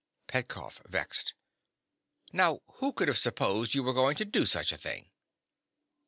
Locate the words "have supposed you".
3.07-3.83